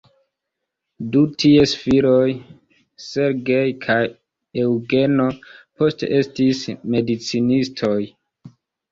[1.15, 2.29] Du ties filoj
[3.07, 3.97] "Sergej" kaj
[4.63, 5.27] "Eŭgeno"
[5.83, 6.63] poste estis
[6.95, 7.99] medicinistoj.